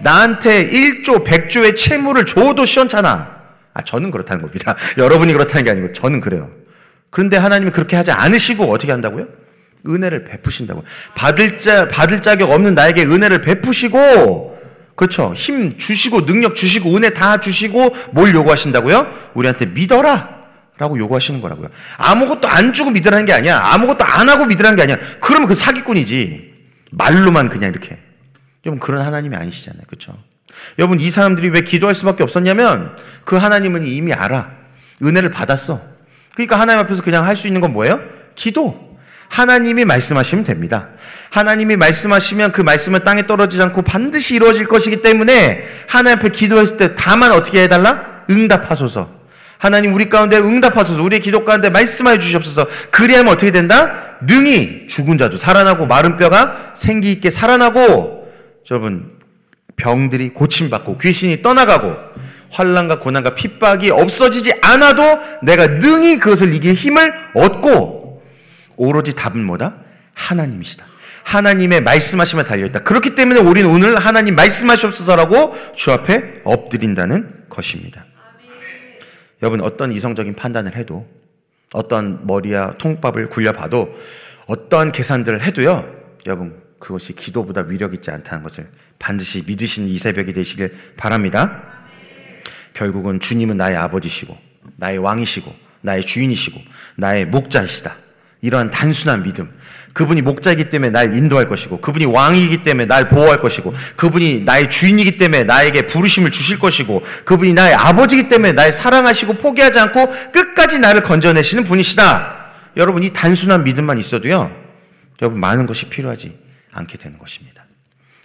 [0.01, 3.40] 나한테 1조, 100조의 채무를 줘도 시원찮아.
[3.73, 4.77] 아, 저는 그렇다는 겁니다.
[4.99, 6.51] 여러분이 그렇다는 게 아니고 저는 그래요.
[7.11, 9.27] 그런데 하나님이 그렇게 하지 않으시고 어떻게 한다고요?
[9.87, 10.85] 은혜를 베푸신다고.
[11.14, 14.59] 받을 자, 받을 자격 없는 나에게 은혜를 베푸시고,
[14.97, 15.33] 그렇죠.
[15.35, 19.31] 힘 주시고, 능력 주시고, 은혜 다 주시고, 뭘 요구하신다고요?
[19.35, 20.40] 우리한테 믿어라!
[20.79, 21.69] 라고 요구하시는 거라고요.
[21.99, 23.59] 아무것도 안 주고 믿으라는 게 아니야.
[23.59, 24.97] 아무것도 안 하고 믿으라는 게 아니야.
[25.21, 26.55] 그러면 그 사기꾼이지.
[26.93, 27.99] 말로만 그냥 이렇게.
[28.64, 29.83] 여러분, 그런 하나님이 아니시잖아요.
[29.87, 30.16] 그렇죠.
[30.79, 34.51] 여러분, 이 사람들이 왜 기도할 수밖에 없었냐면, 그 하나님은 이미 알아.
[35.03, 35.81] 은혜를 받았어.
[36.35, 38.01] 그러니까 하나님 앞에서 그냥 할 수 있는 건 뭐예요?
[38.35, 38.89] 기도.
[39.31, 40.88] 하나님이 말씀하시면 됩니다.
[41.31, 46.95] 하나님이 말씀하시면 그 말씀은 땅에 떨어지지 않고 반드시 이루어질 것이기 때문에 하나님 앞에 기도했을 때
[46.97, 48.25] 다만 어떻게 해달라?
[48.29, 49.09] 응답하소서.
[49.57, 51.03] 하나님 우리 가운데 응답하소서.
[51.03, 52.66] 우리의 기도 가운데 말씀하여 주시옵소서.
[52.90, 54.16] 그리하면 어떻게 된다?
[54.27, 58.33] 능히 죽은 자도 살아나고 마른 뼈가 생기 있게 살아나고
[58.71, 59.12] 여러분
[59.77, 61.97] 병들이 고침받고 귀신이 떠나가고
[62.51, 65.03] 환란과 고난과 핍박이 없어지지 않아도
[65.43, 68.00] 내가 능히 그것을 이길 힘을 얻고
[68.81, 69.77] 오로지 답은 뭐다?
[70.14, 70.87] 하나님이시다.
[71.23, 72.81] 하나님의 말씀하시면 달려있다.
[72.81, 78.07] 그렇기 때문에 우리는 오늘 하나님 말씀하시옵소서라고 주 앞에 엎드린다는 것입니다.
[79.43, 81.07] 여러분 어떤 이성적인 판단을 해도
[81.75, 83.93] 어떤 머리야 통밥을 굴려봐도
[84.47, 85.87] 어떠한 계산들을 해도요.
[86.25, 88.66] 여러분 그것이 기도보다 위력 있지 않다는 것을
[88.99, 91.62] 반드시 믿으신 이 새벽이 되시길 바랍니다.
[92.73, 94.37] 결국은 주님은 나의 아버지시고
[94.77, 96.61] 나의 왕이시고 나의 주인이시고
[96.97, 98.10] 나의 목자이시다.
[98.42, 99.50] 이러한 단순한 믿음.
[99.92, 105.18] 그분이 목자이기 때문에 날 인도할 것이고, 그분이 왕이기 때문에 날 보호할 것이고, 그분이 나의 주인이기
[105.18, 111.03] 때문에 나에게 부르심을 주실 것이고, 그분이 나의 아버지이기 때문에 날 사랑하시고 포기하지 않고 끝까지 나를
[111.03, 112.37] 건져내시는 분이시다.
[112.76, 114.50] 여러분, 이 단순한 믿음만 있어도요,
[115.22, 116.38] 여러분, 많은 것이 필요하지
[116.72, 117.64] 않게 되는 것입니다.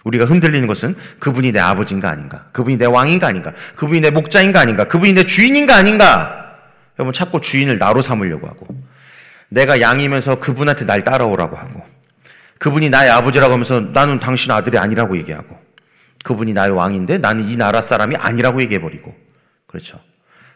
[0.04, 4.84] 우리가 흔들리는 것은 그분이 내 아버지인가 아닌가, 그분이 내 왕인가 아닌가, 그분이 내 목자인가 아닌가,
[4.84, 6.54] 그분이 내 주인인가 아닌가,
[6.96, 8.68] 여러분, 자꾸 주인을 나로 삼으려고 하고,
[9.48, 11.82] 내가 양이면서 그분한테 날 따라오라고 하고
[12.58, 15.58] 그분이 나의 아버지라고 하면서 나는 당신 아들이 아니라고 얘기하고
[16.24, 19.14] 그분이 나의 왕인데 나는 이 나라 사람이 아니라고 얘기해버리고
[19.66, 20.00] 그렇죠.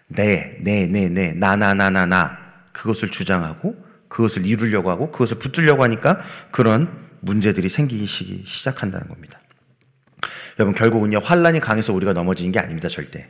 [0.09, 2.37] 네, 네, 네, 네, 나, 나, 나, 나, 나
[2.73, 3.77] 그것을 주장하고
[4.09, 8.07] 그것을 이루려고 하고 그것을 붙들려고 하니까 그런 문제들이 생기기
[8.47, 9.39] 시작한다는 겁니다.
[10.59, 13.29] 여러분 결국은요 환란이 강해서 우리가 넘어지는 게 아닙니다 절대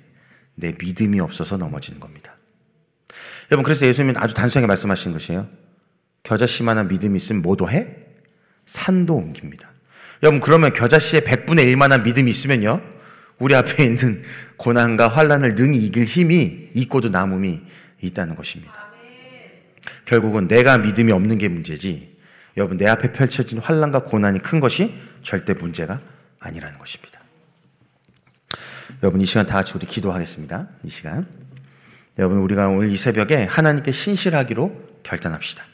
[0.54, 2.34] 내 믿음이 없어서 넘어지는 겁니다.
[3.50, 5.48] 여러분 그래서 예수님은 아주 단순하게 말씀하신 것이에요.
[6.22, 7.88] 겨자씨만한 믿음이 있으면 뭐도 해?
[8.66, 9.70] 산도 옮깁니다.
[10.22, 12.80] 여러분 그러면 겨자씨의 100분의 1만한 믿음이 있으면요.
[13.38, 14.22] 우리 앞에 있는
[14.56, 17.60] 고난과 환란을 능히 이길 힘이 있고도 남음이
[18.02, 18.90] 있다는 것입니다.
[20.04, 22.16] 결국은 내가 믿음이 없는 게 문제지.
[22.56, 26.00] 여러분 내 앞에 펼쳐진 환란과 고난이 큰 것이 절대 문제가
[26.38, 27.20] 아니라는 것입니다.
[29.02, 30.68] 여러분 이 시간 다 같이 우리 기도하겠습니다.
[30.84, 31.39] 이 시간.
[32.20, 34.70] 여러분, 우리가 오늘 이 새벽에 하나님께 신실하기로
[35.02, 35.64] 결단합시다.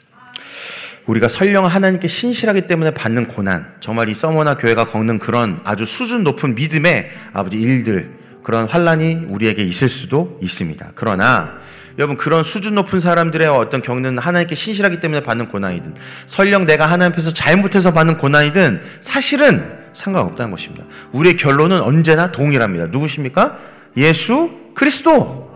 [1.05, 6.23] 우리가 설령 하나님께 신실하기 때문에 받는 고난, 정말 이 서머나 교회가 겪는 그런 아주 수준
[6.23, 10.93] 높은 믿음의 아버지 일들, 그런 환란이 우리에게 있을 수도 있습니다.
[10.95, 11.55] 그러나
[11.97, 15.95] 여러분 그런 수준 높은 사람들의 어떤 겪는 하나님께 신실하기 때문에 받는 고난이든
[16.27, 20.85] 설령 내가 하나님 앞에서 잘못해서 받는 고난이든 사실은 상관없다는 것입니다.
[21.11, 22.85] 우리의 결론은 언제나 동일합니다.
[22.85, 23.57] 누구십니까?
[23.97, 25.46] 예수 그리스도.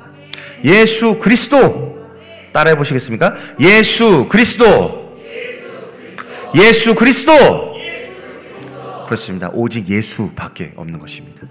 [0.63, 1.91] 예수 그리스도.
[2.53, 3.35] 따라해 보시겠습니까?
[3.59, 5.17] 예수 그리스도.
[6.55, 7.71] 예수 그리스도.
[9.05, 9.49] 그렇습니다.
[9.53, 11.41] 오직 예수밖에 없는 것입니다.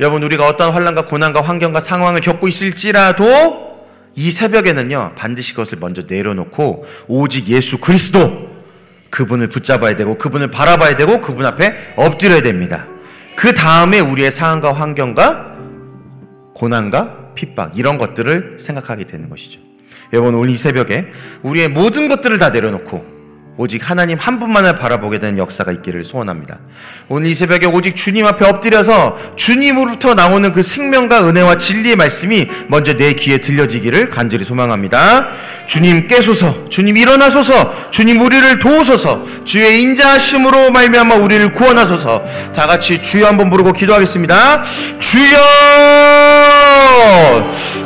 [0.00, 3.72] 여러분 우리가 어떤 환란과 고난과 환경과 상황을 겪고 있을지라도
[4.14, 8.50] 이 새벽에는요 반드시 그것을 먼저 내려놓고 오직 예수 그리스도
[9.10, 12.86] 그분을 붙잡아야 되고 그분을 바라봐야 되고 그분 앞에 엎드려야 됩니다.
[13.36, 15.56] 그 다음에 우리의 상황과 환경과
[16.54, 19.60] 고난과 핍박 이런 것들을 생각하게 되는 것이죠.
[20.12, 21.06] 여러분 오늘 이 새벽에
[21.42, 23.22] 우리의 모든 것들을 다 내려놓고
[23.58, 26.58] 오직 하나님 한 분만을 바라보게 되는 역사가 있기를 소원합니다.
[27.08, 32.96] 오늘 이 새벽에 오직 주님 앞에 엎드려서 주님으로부터 나오는 그 생명과 은혜와 진리의 말씀이 먼저
[32.96, 35.28] 내 귀에 들려지기를 간절히 소망합니다.
[35.66, 42.24] 주님 깨소서, 주님 일어나소서, 주님 우리를 도우소서, 주의 인자하심으로 말미암아 우리를 구원하소서.
[42.54, 44.64] 다 같이 주여 한번 부르고 기도하겠습니다.
[44.98, 46.61] 주여!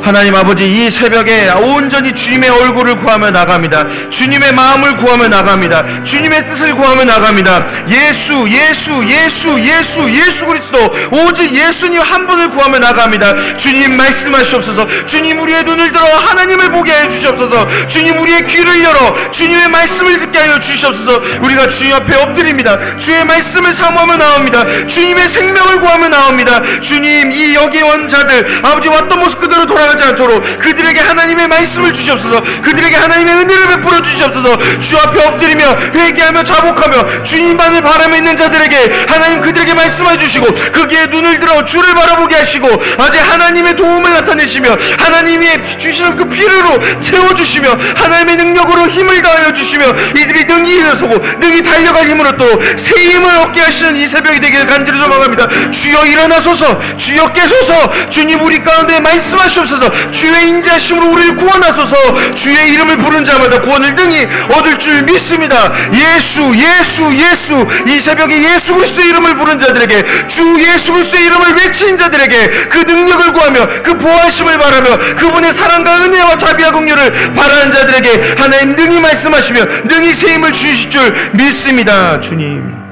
[0.01, 4.09] 하나님 아버지 이 새벽에 온전히 주님의 얼굴을 구하며 나갑니다.
[4.09, 6.03] 주님의 마음을 구하며 나갑니다.
[6.05, 7.65] 주님의 뜻을 구하며 나갑니다.
[7.89, 10.77] 예수, 예수, 예수, 예수, 예수 그리스도
[11.11, 13.57] 오직 예수님 한 분을 구하며 나갑니다.
[13.57, 14.87] 주님 말씀하시옵소서.
[15.05, 17.67] 주님 우리의 눈을 들어 하나님을 보게 해 주시옵소서.
[17.87, 21.21] 주님 우리의 귀를 열어 주님의 말씀을 듣게 하여 주시옵소서.
[21.41, 22.97] 우리가 주님 앞에 엎드립니다.
[22.97, 24.65] 주의 말씀을 사모하며 나옵니다.
[24.87, 26.61] 주님의 생명을 구하며 나옵니다.
[26.79, 32.41] 주님 이 여기 온 자들 아버지 왔던 모습 그대로 돌아가지 않도록 그들에게 하나님의 말씀을 주시옵소서.
[32.61, 34.79] 그들에게 하나님의 은혜를 베풀어 주시옵소서.
[34.79, 41.39] 주 앞에 엎드리며 회개하며 자복하며 주님만을 바라며 있는 자들에게 하나님 그들에게 말씀해 주시고 거기에 눈을
[41.39, 42.67] 들어 주를 바라보게 하시고
[42.99, 49.85] 아직 하나님의 도움을 나타내시며 하나님의 주시는 그 피로로 채워주시며 하나님의 능력으로 힘을 다하여 주시며
[50.15, 54.99] 이들이 능히 일어서고 능히 달려갈 힘으로 또 새 힘을 얻게 하시는 이 새벽이 되기를 간절히
[54.99, 55.47] 소망합니다.
[55.71, 56.97] 주여 일어나소서.
[56.97, 58.09] 주여 깨소서.
[58.09, 60.11] 주님 우리 가운데 말씀하시옵소서.
[60.11, 62.33] 주의 인자하심으로 우리를 구원하소서.
[62.35, 65.71] 주의 이름을 부른 자마다 구원을 능히 얻을 줄 믿습니다.
[65.93, 67.67] 예수 예수 예수.
[67.87, 73.33] 이 새벽에 예수 그리스도의 이름을 부른 자들에게 주 예수 그리스도의 이름을 외친 자들에게 그 능력을
[73.33, 80.13] 구하며 그 보호하심을 바라며 그분의 사랑과 은혜와 자비와 긍휼을 바라는 자들에게 하나님 능히 말씀하시며 능히
[80.13, 82.19] 새 힘을 주실 줄 믿습니다.
[82.19, 82.86] 주님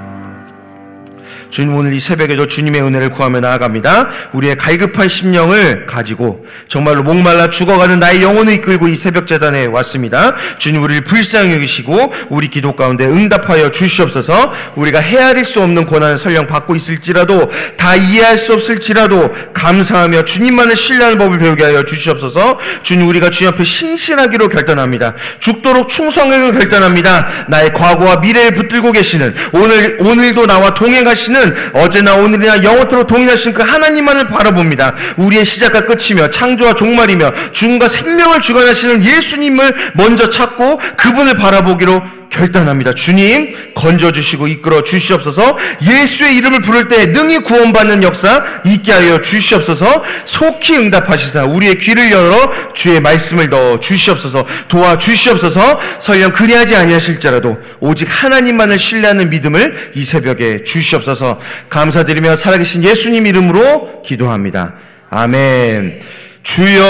[1.55, 4.09] 주님 오늘 이 새벽에도 주님의 은혜를 구하며 나아갑니다.
[4.33, 10.35] 우리의 갈급한 심령을 가지고 정말로 목말라 죽어가는 나의 영혼을 이끌고 이 새벽 재단에 왔습니다.
[10.57, 14.51] 주님 우리를 불쌍히 여기시고 우리 기도 가운데 응답하여 주시옵소서.
[14.75, 21.17] 우리가 헤아릴 수 없는 고난을 설령 받고 있을지라도 다 이해할 수 없을지라도 감사하며 주님만을 신뢰하는
[21.17, 22.59] 법을 배우게 하여 주시옵소서.
[22.83, 25.13] 주님 우리가 주님 앞에 신실하기로 결단합니다.
[25.39, 27.27] 죽도록 충성하기로 결단합니다.
[27.47, 33.61] 나의 과거와 미래를 붙들고 계시는 오늘 오늘도 나와 동행하시는 우리는 어제나 오늘이나 영원토록 동일하신 그
[33.61, 34.95] 하나님만을 바라봅니다.
[35.17, 42.01] 우리의 시작과 끝이며 창조와 종말이며 죽음과 생명을 주관하시는 예수님을 먼저 찾고 그분을 바라보기로
[42.35, 42.93] 결단합니다.
[42.93, 45.57] 주님 건져주시고 이끌어 주시옵소서.
[45.81, 50.03] 예수의 이름을 부를 때 능히 구원받는 역사 있게 하여 주시옵소서.
[50.25, 54.45] 속히 응답하시사 우리의 귀를 열어 주의 말씀을 넣어 주시옵소서.
[54.67, 55.79] 도와 주시옵소서.
[55.99, 61.39] 설령 그리하지 아니하실지라도 오직 하나님만을 신뢰하는 믿음을 이 새벽에 주시옵소서.
[61.69, 64.73] 감사드리며 살아계신 예수님 이름으로 기도합니다.
[65.09, 66.01] 아멘.
[66.43, 66.83] 주여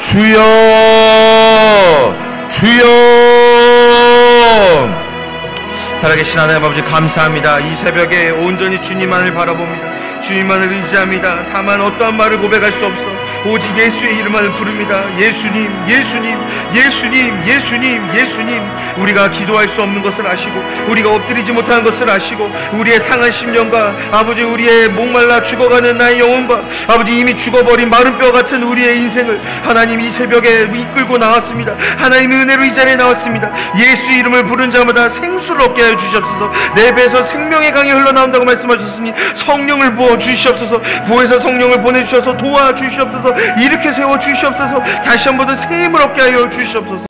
[0.00, 0.66] 주여
[2.48, 3.25] 주여
[6.00, 7.58] 살아계신 하나님 아버지 감사합니다.
[7.60, 10.20] 이 새벽에 온전히 주님만을 바라봅니다.
[10.20, 11.46] 주님만을 의지합니다.
[11.46, 13.04] 다만 어떠한 말을 고백할 수 없어
[13.48, 15.04] 오직 예수의 이름만을 부릅니다.
[15.18, 16.38] 예수님, 예수님,
[16.74, 18.62] 예수님, 예수님, 예수님.
[18.98, 24.42] 우리가 기도할 수 없는 것을 아시고, 우리가 엎드리지 못하는 것을 아시고, 우리의 상한 심령과 아버지
[24.42, 30.10] 우리의 목말라 죽어가는 나의 영혼과 아버지 이미 죽어버린 마른 뼈 같은 우리의 인생을 하나님 이
[30.10, 31.74] 새벽에 이끌고 나왔습니다.
[31.98, 33.50] 하나님의 은혜로 이 자리에 나왔습니다.
[33.78, 36.50] 예수 이름을 부른 자마다 생수를 얻게 하여 주시옵소서.
[36.74, 40.80] 내 배에서 생명의 강이 흘러나온다고 말씀하셨으니 성령을 부어 주시옵소서.
[41.06, 43.35] 부에서 성령을 보내주셔서 도와 주시옵소서.
[43.60, 44.82] 이렇게 세워 주시옵소서.
[45.04, 47.04] 다시 한 번 더 새 힘을 얻게 하여 주시옵소서.